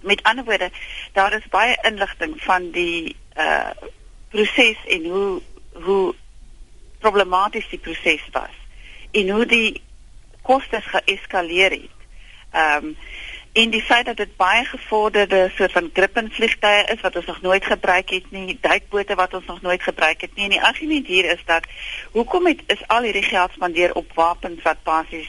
[0.00, 0.70] met ander woorde
[1.12, 3.70] daar is baie inligting van die uh
[4.30, 6.14] proses en hoe hoe
[6.98, 8.56] problematies die proses was
[9.10, 9.82] en hoe die
[10.42, 11.98] kostes geeskaleer het.
[12.50, 12.96] Ehm um,
[13.52, 17.40] en die feit dat dit baie gevorderde soort van Gripen vliegtye is wat ons nog
[17.40, 20.44] nooit gebruik het nie, duikbote wat ons nog nooit gebruik het nie.
[20.44, 21.66] En die argument hier is dat
[22.12, 25.28] hoekom het is al hierdie geld spandeer op wapens wat basies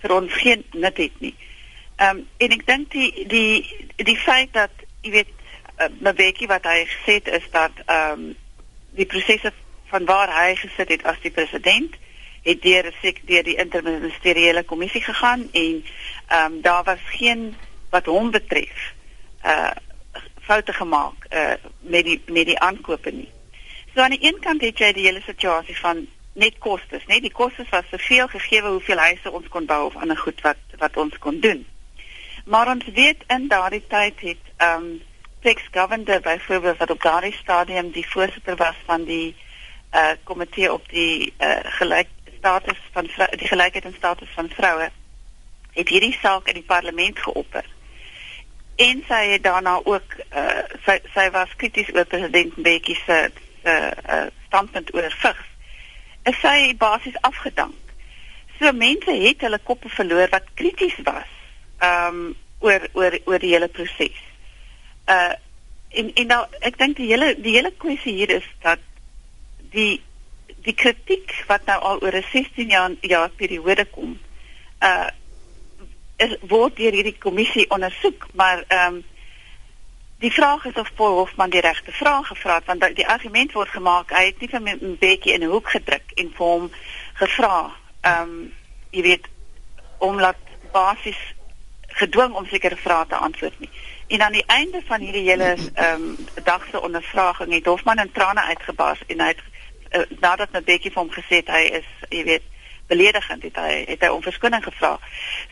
[0.00, 1.34] vir ons geen nut het nie.
[1.96, 4.70] Ehm um, en ek dink die die die feit dat
[5.02, 5.32] jy weet
[5.76, 8.36] eh, Mbeki wat hy gesê het is dat ehm um,
[8.98, 9.52] die prosesse
[9.90, 11.96] van waar hy gesit het as die president
[12.48, 12.92] het deur
[13.24, 15.84] deur die interministeriële kommissie gegaan en
[16.28, 17.56] ehm um, daar was geen
[17.90, 18.92] wat hom betref
[19.44, 19.70] uh
[20.48, 23.28] foute gemaak uh met die met die aankope nie.
[23.94, 27.32] So aan die een kant het jy die hele situasie van net kostes, net die
[27.32, 30.96] kostes was te veel gegee hoeveel huise ons kon bou of ander goed wat wat
[30.96, 31.66] ons kon doen.
[32.46, 35.06] Maar ons weet in daardie tyd het ehm um,
[35.40, 39.36] Flex Governor byvoorbeeld wat op daardie stadium die voorsitter was van die
[39.94, 42.08] uh komitee op die uh gelyk
[42.38, 44.90] status van die gelykheid en status van vroue
[45.78, 47.66] het hierdie saak in die parlement geopper.
[48.78, 53.18] En sy het daarna ook uh sy sy was krities oor president Mbeki se
[53.64, 55.46] uh standpunt oor vigs.
[56.30, 57.94] Is sy basies afgedank.
[58.58, 61.34] So mense het hulle koppe verloor wat krities was
[61.82, 64.22] um oor oor oor die hele proses.
[65.06, 65.34] Uh
[65.88, 68.82] en en nou ek dink die hele die hele kwessie hier is dat
[69.72, 70.00] die
[70.56, 74.18] die kritiek wat nou al oor 'n 16 jaar jaar periode kom
[74.82, 75.08] uh
[76.16, 79.04] is word deur hierdie kommissie ondersoek maar ehm um,
[80.18, 83.68] die vraag is of Paul Hofman die regte vrae gevra het want die argument word
[83.68, 86.70] gemaak hy het nie vir 'n bietjie in 'n hoek gedruk en vir hom
[87.14, 88.52] gevra ehm um,
[88.90, 89.26] jy weet
[89.98, 91.20] om laat basies
[91.98, 93.70] gedwing om sekere vrae te antwoord nie.
[94.06, 98.12] En aan die einde van hierdie hele ehm um, dag se ondervraging het Hofman in
[98.12, 99.42] trane uitgebars en hy het
[99.92, 102.46] uh, nadat 'n bietjie vir hom gesê het hy is jy weet
[102.86, 104.98] beledigend het hy het hy om verskoning gevra.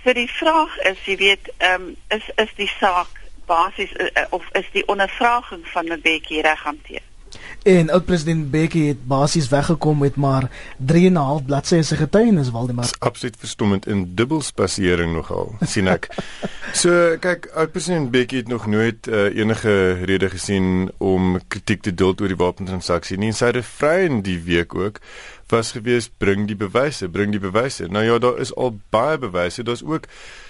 [0.05, 4.45] So die vraag is jy weet ehm um, is is die saak basies uh, of
[4.53, 7.05] is die ondervraging van bietjie reg hanteer?
[7.63, 11.97] En oud president Bekkie het basies weggekom met maar 3 en 'n half bladsye se
[11.97, 12.91] getuienis Waldemar.
[12.99, 16.09] Absoluut verstommend en dubbelspasiering nogal, sien ek.
[16.83, 21.95] so kyk, oud president Bekkie het nog nooit uh, enige rede gesien om kritiek te
[21.95, 23.33] duld oor die wapentransaksie nie.
[23.33, 25.01] Sy het vry in die week ook
[25.49, 27.87] was gewees bring die bewyse, bring die bewyse.
[27.89, 29.63] Nou ja, daar is al baie bewyse.
[29.63, 30.07] Daar's ook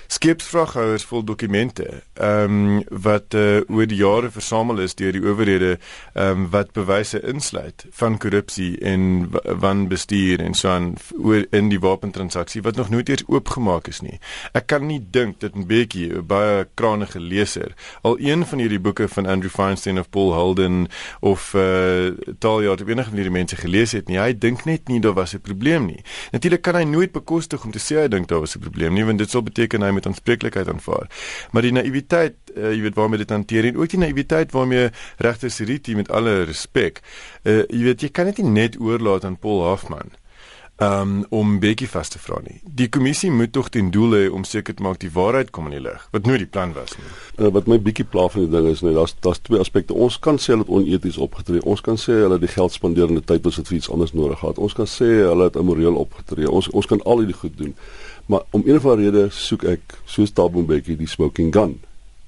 [0.06, 5.78] skeepsvraghouers vol dokumente ehm um, wat uh, oor die jare versamel is deur die owerhede
[6.14, 11.80] ehm um, wat bewyse insluit van korrupsie en wanbestuur en so aan oor in die
[11.80, 14.18] wapentransaksie wat nog nooit eers oopgemaak is nie.
[14.52, 19.08] Ek kan nie dink dat 'n bietjie baie krangige leser al een van hierdie boeke
[19.08, 20.88] van Andrew Feinstein of Paul Holden
[21.20, 24.18] of eh uh, Talia het enige van hierdie mense gelees het nie.
[24.18, 26.02] Hy dink net nie daar was 'n probleem nie.
[26.32, 29.04] Natuurlik kan hy nooit bekostig om te sê hy dink daar was 'n probleem nie
[29.04, 31.09] want dit sou beteken hy met aanspreeklikheid aanvaar.
[31.52, 34.92] Maar die naïwiteit, uh, jy weet waarmee dit hanteer en ook die naïwiteit waarmee
[35.24, 37.02] regter Siriti met alle respek,
[37.42, 40.14] uh, jy weet jy kan dit nie net oorlaat aan Paul Hoffman
[40.82, 42.59] um, om bietjie vas te vra nie.
[42.64, 45.76] Die kommissie moet tog ten doel hê om seker te maak die waarheid kom in
[45.78, 47.12] die lig, wat nooit die plan was nie.
[47.38, 49.96] Uh, wat my bietjie pla van die ding is, nee, daar's daar's twee aspekte.
[49.96, 51.64] Ons kan sê hulle het oneties opgetree.
[51.64, 53.90] Ons kan sê hulle het die geld spandeer in 'n tyd wat dit vir iets
[53.90, 54.59] anders nodig gehad.
[54.59, 56.50] Ons kan sê hulle het immoreel opgetree.
[56.50, 57.74] Ons ons kan al hierdie goed doen.
[58.26, 61.76] Maar om een of ander rede soek ek soos Tabo Mbeki die smoking gun.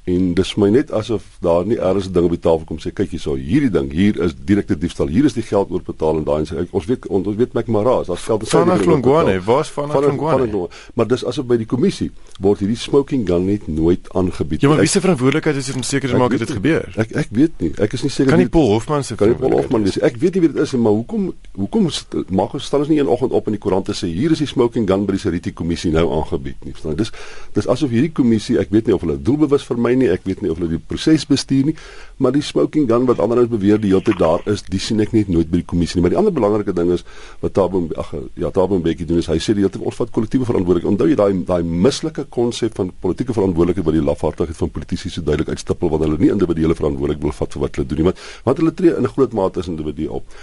[0.08, 2.92] En dis my net asof daar nie eers 'n ding op die tafel kom sê
[2.92, 5.06] kyk hierso hierdie ding hier is direkte diefstal.
[5.06, 7.84] Hier is die geld oorbetaal en daai en sê ons weet ons weet mek maar
[7.84, 12.58] raas daar's geld van Flongwane was van Flongwane maar dis asof by die kommissie word
[12.58, 14.60] hierdie smoking gun net nooit aangebied.
[14.60, 16.88] Ja maar wie se verantwoordelikheid is om seker te maak dit gebeur?
[16.96, 17.72] Ek ek weet nie.
[17.78, 20.16] Ek is nie seker kan nie Paul Hofman se kan nie Paul Hofman dis ek
[20.16, 21.88] weet nie wie dit is maar hoekom hoekom
[22.34, 24.48] maak ons staan ons nie een oggend op in die koerante sê hier is die
[24.48, 26.74] smoking gun by die Seriti kommissie nou aangebied nie.
[26.76, 27.10] Verstaan dis
[27.56, 30.52] dis asof hierdie kommissie ek weet nie of hulle doelbewus vermy nie ek weet nie
[30.52, 31.76] of hulle die proses bestuur nie
[32.18, 35.02] maar die smoking gun wat ander ons beweer die hele tyd daar is dis sien
[35.02, 36.06] ek net nooit by die kommissie nie.
[36.06, 37.04] Maar die ander belangrike ding is
[37.42, 40.14] wat Tabo ag ja Tabo Mbeki doen is hy sê die hele tyd ons vat
[40.14, 40.92] kollektiewe verantwoordelikheid.
[40.94, 45.26] Onthou jy daai daai mislike konsep van politieke verantwoordelikheid wat die lafhartigheid van politici so
[45.26, 48.26] duidelik uitstippel want hulle nie individuele verantwoordelikheid wil vat vir wat hulle doen nie want
[48.46, 50.38] want hulle tree in groot mate as individue op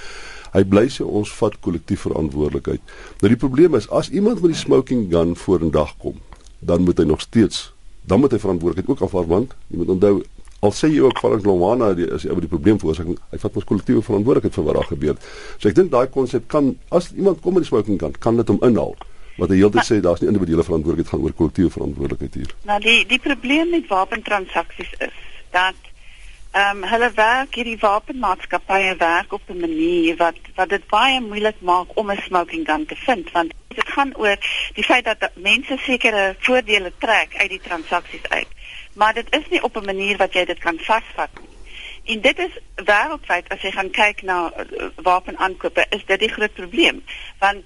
[0.53, 2.81] Hy bly sê ons vat kollektief verantwoordelikheid.
[3.21, 6.21] Nou die probleem is as iemand met die smoking gun vorendag kom,
[6.59, 7.71] dan moet hy nog steeds
[8.05, 10.15] dan moet hy verantwoordelikheid ook afvaar want jy moet onthou
[10.65, 13.67] al sê jy ook van Glomwana is jy oor die probleem veroorsaak hy vat mos
[13.69, 15.17] kollektiewe verantwoordelikheid vir wat daar gebeur.
[15.57, 18.49] So ek dink daai konsep kan as iemand kom in die smoking kan kan dit
[18.49, 18.95] hom inhaal.
[19.35, 22.55] Wat hy heeltyd sê daar's nie individuele verantwoordelikheid gaan oor kollektiewe verantwoordelikheid hier.
[22.69, 25.19] Nou die die probleem met wapentransaksies is
[25.53, 25.91] dat
[26.55, 31.57] Ehm um, hulle werk hierdie wapenmaatskappye werk op 'n manier wat wat dit baie moeilik
[31.59, 34.37] maak om 'n smoking gun te vind want dit gaan oor
[34.73, 38.47] die feit dat mense sekere voordele trek uit die transaksies uit.
[38.93, 41.49] Maar dit is nie op 'n manier wat jy dit kan vasvat nie.
[42.15, 46.53] En dit is wêreldwyd as jy gaan kyk na uh, wapenaankope, is dit die groot
[46.53, 47.03] probleem
[47.39, 47.63] want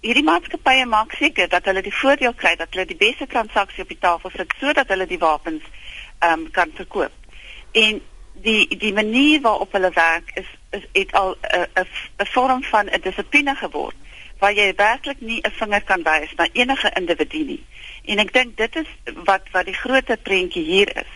[0.00, 3.88] hierdie maatskappye maak seker dat hulle die voordeel kry dat hulle die beste transaksie op
[3.88, 5.62] die tafel sit sodat hulle die wapens
[6.18, 7.12] ehm um, kan verkoop.
[7.74, 11.86] En die die manier waarop hulle werk is is het al 'n 'n
[12.22, 13.94] 'n vorm van 'n dissipline geword
[14.38, 17.64] waar jy werklik nie 'n vinger kan wys na enige individu nie.
[18.04, 18.90] En ek dink dit is
[19.24, 21.12] wat wat die groot prentjie hier is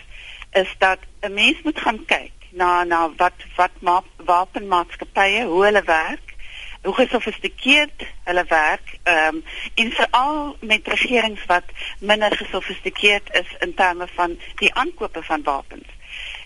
[0.52, 5.82] is dat 'n mens moet gaan kyk na na wat wat maak wapenmaatskappye hoe hulle
[5.82, 6.34] werk
[6.82, 9.44] hoe gesofistikeerd hulle werk ehm um,
[9.74, 11.64] en veral met regerings wat
[12.00, 15.88] minder gesofistikeerd is in terme van die aankope van wapens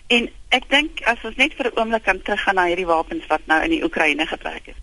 [0.07, 3.45] En ek dink as ons net vir 'n oomblik kan teruggaan na hierdie wapens wat
[3.45, 4.79] nou in die Oekraïne gebruik is.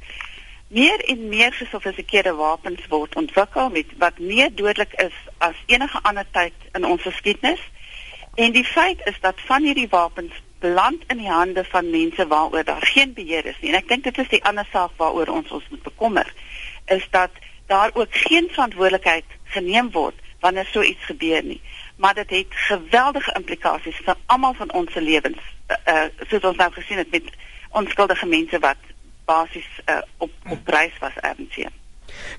[0.69, 6.27] Meer en meer gesofistikeerde wapens word ontwikkel met wat meer dodelik is as enige ander
[6.31, 7.61] tyd in ons geskiedenis.
[8.35, 12.65] En die feit is dat van hierdie wapens beland in die hande van mense waaroor
[12.65, 13.71] daar geen beheer is nie.
[13.71, 16.33] En ek dink dit is die ander saak waaroor ons ons moet bekommer
[16.87, 17.31] is dat
[17.67, 21.61] daar ook geen verantwoordelikheid geneem word wanneer so iets gebeur nie
[22.01, 25.39] maar dit het geweldige implikasies vir almal van ons se lewens.
[25.69, 27.33] Uh, uh soos ons nou gesien het met
[27.71, 28.77] onskuldige mense wat
[29.25, 31.69] basies uh, op op reis was ernstig.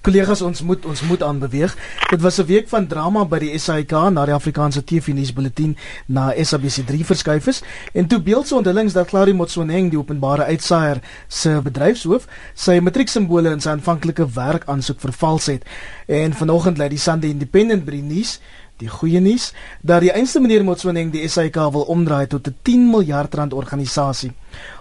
[0.02, 1.76] Kollegas, ons moet ons moet aanbeweeg.
[2.10, 7.06] Dit was 'n week van drama by die SAIK na die Afrikaanse TV-nuusbulletin na SABC3
[7.06, 7.62] verskuif is
[7.94, 13.62] en toe beeldse onthullings dat Claudia Motsoeneng, die openbare uitsaaier se bedryfshoof, sy matrieksimbole in
[13.62, 15.64] sy aanvanklike werk aansoek vervals het.
[16.08, 18.40] En vanoggend lê die Sunday Independent by die nuus
[18.82, 19.52] Die goeie nuus
[19.86, 24.32] dat die einste meneer Motsoneng die SAIK wil omdraai tot 'n 10 miljard rand organisasie.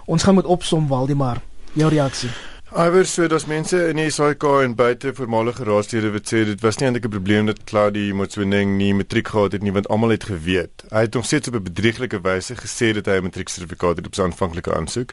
[0.05, 1.41] Ons gaan moet opsom Waldemar.
[1.73, 2.29] Jou reaksie.
[2.71, 6.77] Iwer so dat mense in die SAIK en buite voormalige raadslede wat sê dit was
[6.79, 10.23] nie eintlik 'n probleem dat Claudie Motsweneng nie matriek gehad het nie want almal het
[10.23, 10.83] geweet.
[10.89, 14.15] Hy het hom steeds op 'n bedrieglike wyse gesê dat hy 'n matrieksertifikaat het op
[14.15, 15.11] sy aanvanklike aansoek.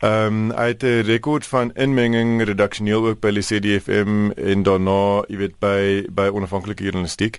[0.00, 5.24] Ehm um, hy het 'n rekord van inmenging redaksioneel ook by die CDFM en daarna,
[5.28, 7.38] jy weet by by onafhanklike journalistiek.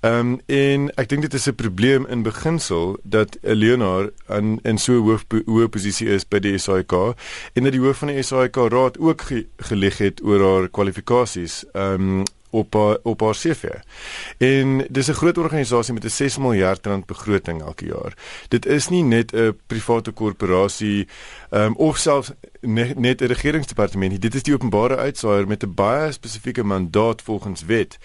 [0.00, 4.60] Ehm um, en ek dink dit is 'n probleem in beginsel dat 'n Leonard in
[4.62, 6.92] in so hoë hoë posisie is by die SAIK
[7.52, 11.64] en dat die hoof van die SAIK raad ook ge, gelig het oor haar kwalifikasies
[11.72, 13.64] um op haar, op haar CV.
[14.38, 18.14] En dis 'n groot organisasie met 'n 6 miljard rand begroting elke jaar.
[18.48, 21.08] Dit is nie net 'n private korporasie
[21.50, 24.20] um of selfs net, net 'n regeringsdepartement nie.
[24.20, 27.98] Dit is die openbare uitsaaier met 'n baie spesifieke mandaat volgens wet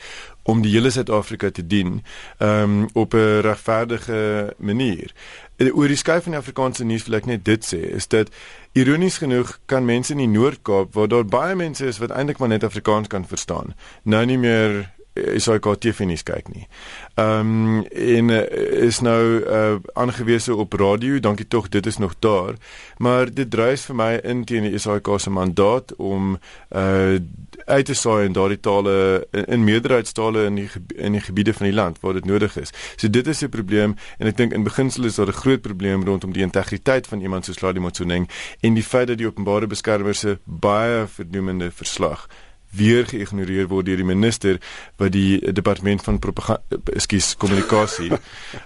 [0.43, 2.03] om die hele Suid-Afrika te dien
[2.39, 5.13] um op 'n regverdige manier.
[5.55, 8.31] En oor die skuif van die Afrikaanse nuus wil ek net dit sê is dit
[8.75, 12.51] ironies genoeg kan mense in die Noord-Kaap waar daar baie mense is wat eintlik maar
[12.51, 13.71] net Afrikaans kan verstaan
[14.03, 14.83] nou nie meer
[15.15, 16.67] is hy gou tiefenies kyk nie.
[17.15, 18.41] Ehm um, en uh,
[18.85, 22.55] is nou uh, aangewese op radio, dankie tog dit is nog daar.
[22.97, 26.37] Maar dit dryf vir my in teen die SAK se mandaat om
[26.75, 27.19] uh
[27.65, 31.65] uit te saai in daardie tale in, in meerderheidstale in die in die gebiede van
[31.65, 32.73] die land waar dit nodig is.
[32.95, 36.03] So dit is 'n probleem en ek dink in beginsel is daar 'n groot probleem
[36.03, 38.29] rondom die integriteit van iemand soos Ladi Motsoeneng
[38.61, 42.27] en die feit dat die openbare beskermer se baie verdoemende verslag
[42.75, 44.59] weer geïgnoreer word deur die minister
[44.97, 48.11] wat die departement van propaganda ekskuus kommunikasie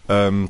[0.08, 0.50] ehm um,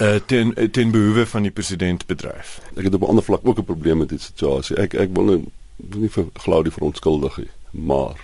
[0.00, 2.60] uh, ten ten behoewe van die president bedryf.
[2.74, 4.76] Ek het op 'n ander vlak ook 'n probleem met die situasie.
[4.76, 5.44] Ek ek wil nie,
[5.76, 8.16] nie vir Claudie verontskuldig nie, maar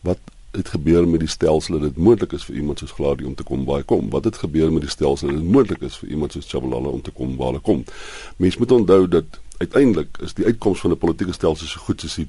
[0.00, 0.18] wat
[0.50, 3.42] het gebeur met die stelsel dat dit moontlik is vir iemand soos Claudie om te
[3.42, 4.10] kom waar hy kom?
[4.10, 7.02] Wat het gebeur met die stelsel dat dit moontlik is vir iemand soos Chabalala om
[7.02, 7.84] te kom waar hy kom?
[8.36, 9.24] Mense moet onthou dat
[9.56, 12.28] uiteindelik is die uitkoms van 'n politieke stelsel so goed soos die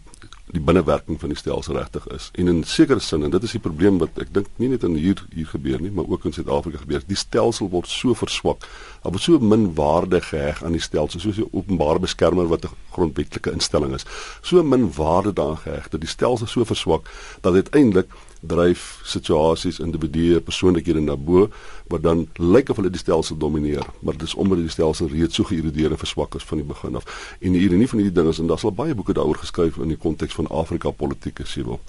[0.54, 2.30] die binnewerking van die stelsel regtig is.
[2.38, 4.98] En in sekere sin en dit is die probleem wat ek dink nie net in
[5.00, 7.02] hier hier gebeur nie, maar ook in Suid-Afrika gebeur.
[7.10, 8.68] Die stelsel word so verswak.
[9.02, 12.78] Daar word so min waarde geheg aan die stelsel, soos die openbare beskermer wat 'n
[12.94, 14.06] grondwetlike instelling is.
[14.42, 17.10] So min waarde daaraan geheg dat die stelsel so verswak
[17.42, 18.14] dat uiteindelik
[18.48, 21.48] dryf situasies individue persoonlikhede na bo
[21.92, 25.40] wat dan lyk of hulle die stelsel domineer maar dit is omdat die stelsel reeds
[25.40, 27.36] so geïrodeer en verswak is van die begin af.
[27.40, 29.94] En die ironie van hierdie ding is en daar's al baie boeke daaroor geskryf in
[29.94, 31.80] die konteks van Afrika politieke siewel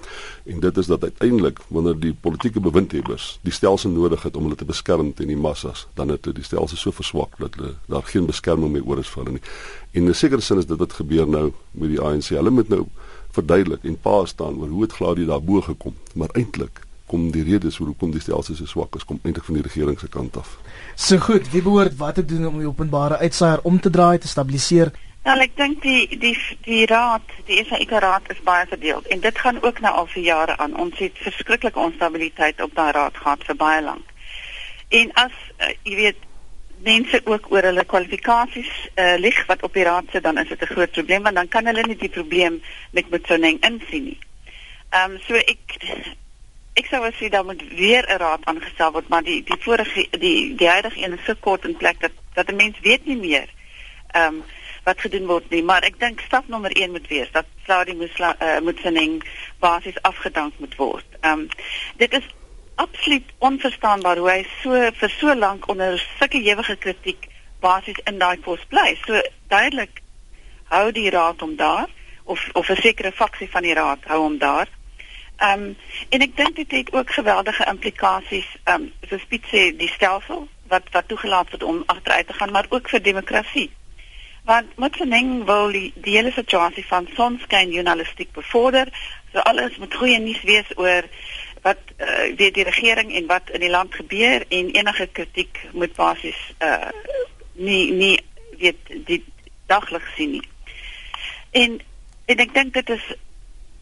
[0.45, 4.59] en dit is dat uiteindelik wanneer die politieke bewindhebbers die stelsel nodig het om hulle
[4.59, 8.25] te beskerm teen die massas dan het die stelsel so verswak dat hulle daar geen
[8.25, 9.45] beskerming meer oor is vir hulle nie.
[9.91, 12.69] En in 'n sekere sin is dit wat gebeur nou met die ANC hulle moet
[12.69, 12.85] nou
[13.35, 17.77] verduidelik en pa staan oor hoe het Gladie daarbo gekom maar eintlik kom die redes
[17.77, 20.55] hoekom die stelsel so swak is kom eintlik van die regering se kant af.
[20.95, 24.31] So goed, wie behoort wat te doen om die openbare uitsaaier om te draai te
[24.31, 24.91] stabiliseer?
[25.25, 26.33] Nou ek dink die die
[26.65, 30.23] die raad, die SAIK raad is baie verdeeld en dit gaan ook nou al vir
[30.23, 30.75] jare aan.
[30.77, 34.13] Ons het verskriklike onstabiliteit op daai raad gehad vir baie lank.
[34.89, 36.21] En as uh, jy weet
[36.83, 40.61] mense ook oor hulle kwalifikasies uh, lig wat op die raad sit dan is dit
[40.61, 42.61] 'n groot probleem want dan kan hulle nie die probleem
[42.91, 44.19] met Motsoeneng insien nie.
[44.89, 45.79] Ehm um, so ek
[46.73, 50.55] ek sou sê dan moet weer 'n raad aangestel word, maar die die vorige die
[50.55, 53.49] die huidige een is so kort in plek dat dat 'n mens weet nie meer
[54.11, 54.43] ehm um,
[54.83, 58.35] wat gedoen word nie, maar ek dink stap nommer 1 moet wees dat Sladi Musla
[58.41, 59.23] uh, moet sinning
[59.59, 61.05] basies afgedank moet word.
[61.21, 61.47] Ehm um,
[61.97, 62.27] dit is
[62.75, 67.27] absoluut onverstaanbaar hoe hy so vir so lank onder sulke ewige kritiek
[67.59, 68.95] basies in daai pos bly.
[69.05, 70.01] So duidelik
[70.73, 71.87] hou die raad hom daar
[72.23, 74.67] of of 'n sekere faksie van die raad hou hom daar.
[75.37, 75.77] Ehm um,
[76.09, 80.83] en ek dink dit het ook geweldige implikasies ehm um, vir spitse die stelsel wat
[80.91, 83.71] wat toegelaat word om agteruit te gaan, maar ook vir demokrasie.
[84.45, 88.87] Want Motsoeneng wil die, die hele situasie van sonskyn journalistiek bevorder.
[89.33, 91.07] So alles moet goeie nuus wees oor
[91.65, 95.95] wat uh, weet die regering en wat in die land gebeur en enige kritiek moet
[95.97, 96.89] basies uh
[97.55, 98.19] nie nie
[98.59, 99.23] weet die
[99.65, 100.47] daglig sien nie.
[101.51, 101.79] En
[102.25, 103.05] en ek dink dit is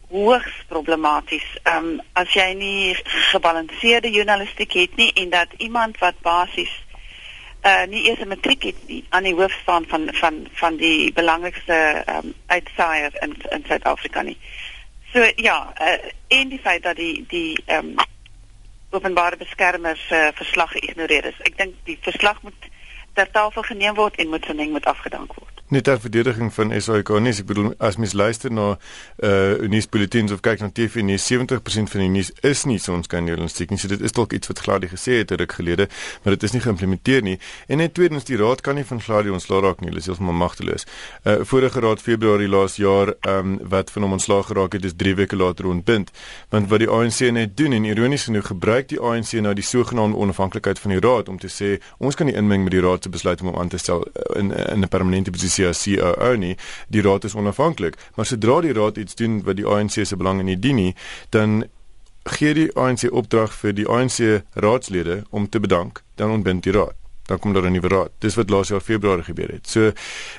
[0.08, 1.46] hoogs problematies.
[1.62, 2.96] Ehm um, as jy nie
[3.32, 6.72] gebalanseerde journalistiek het nie en dat iemand wat basies
[7.64, 11.12] uh nie eers 'n matriek het nie aan die hoof staan van van van die
[11.12, 14.38] belangrikste ehm um, uitsaaier in in Suid-Afrika nie.
[15.14, 18.06] So ja, uh, en die feit dat die die ehm um,
[18.90, 21.38] openbare beskermers uh, verslag geïgnoreer is.
[21.46, 22.66] Ek dink die verslag moet
[23.14, 27.08] ter tafel geneem word en moet verning moet afgedank word net ter verdediging van SAIK
[27.24, 27.32] nie.
[27.32, 28.74] Ek bedoel as mens luister na
[29.24, 32.94] uh nuus bulletins of kyk na TV nie, 70% van die nuus is nie so
[32.94, 33.78] ons kan journalistiek nie.
[33.80, 35.88] So dit is dalk iets wat Gladie gesê het ruk gelede,
[36.22, 37.38] maar dit is nie geïmplementeer nie.
[37.68, 39.90] En net tweedens die raad kan nie van Gladie ontslaa raak nie.
[39.92, 40.86] Hulle is heeltemal magteloos.
[41.24, 45.14] Uh vorige raad Februarie laas jaar um wat van hom ontslaa geraak het, is 3
[45.22, 46.12] weke later ontbind.
[46.52, 50.16] Want wat die ANC net doen en ironies genoeg gebruik die ANC nou die sogenaamde
[50.16, 53.12] onafhanklikheid van die raad om te sê ons kan nie inmeng met die raad se
[53.12, 56.56] besluit om hom aan te stel uh, in in 'n permanente posisie as COO nie.
[56.88, 60.42] Die raad is onafhanklik, maar sodra die raad iets doen wat die ANC se belange
[60.42, 60.94] nie dien nie,
[61.30, 61.64] dan
[62.24, 66.96] gee die ANC opdrag vir die ANC raadslede om te bedank, dan ontbind die raad
[67.24, 68.10] dan kom daar 'n nuwe raad.
[68.18, 69.68] Dis wat laas jaar Februarie gebeur het.
[69.68, 69.80] So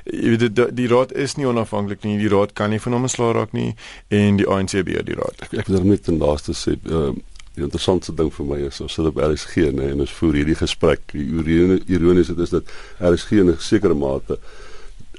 [0.03, 2.17] jy weet die, die raad is nie onafhanklik nie.
[2.17, 3.75] Die raad kan nie van hom ontslaa raak nie
[4.07, 5.35] en die ANC beheer die raad.
[5.39, 7.09] Ek, ek wil net ten laaste sê uh,
[7.55, 10.55] die interessantste ding vir my is ons sit op RSG nê en ons voer hierdie
[10.55, 11.01] gesprek.
[11.11, 12.63] Die ironies dit is dat
[12.99, 14.39] RSG in 'n sekere mate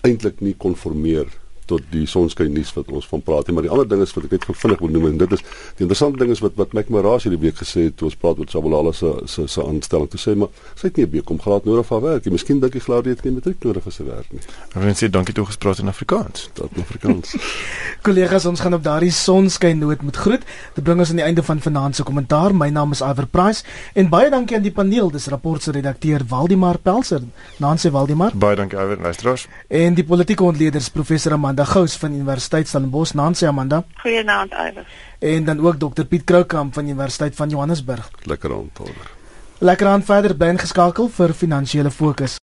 [0.06, 1.30] eintlik nie konformeer
[1.66, 4.24] tot die sonskyn nuus wat ons van praat nie maar die ander ding is wat
[4.24, 5.44] ek net vinnig wil noem en dit is
[5.76, 8.38] die interessante ding is wat wat Mac Marash hierdie week gesê het toe ons praat
[8.38, 11.38] met Sabolala se se se aanstelling te sê maar sy het nie 'n week om
[11.38, 14.04] gehad nodig vir werk jy miskien dink jy Claudia het nie matriek nodig vir sy
[14.06, 14.42] werk nie.
[14.74, 16.48] Maarwen sê dankie toe gespreek in Afrikaans.
[16.56, 17.34] Tot in Afrikaans.
[18.06, 20.46] Kollegas ons gaan op daardie sonskyn noot met groet.
[20.76, 22.54] Dit bring ons aan die einde van vanaand se kommentaar.
[22.56, 23.64] My naam is Iver Price
[23.94, 25.10] en baie dankie aan die paneel.
[25.14, 27.24] Dis rapport se redakteur Waldimar Pelser.
[27.62, 29.48] Nancy Waldimar baie dankie Iver luisteraars.
[29.68, 33.14] En die politieke ontleeders professor Amanda Amanda Gous van Universiteit Stellenbosch.
[33.14, 33.84] Nancy Amanda.
[34.02, 34.86] Goeienaand Iwer.
[35.18, 38.10] En dan ook Dr Piet Kroukamp van Universiteit van Johannesburg.
[38.22, 39.10] Lekker aand, Oliver.
[39.58, 42.34] Lekker aand verder bly ingeskakel vir finansiële fokus.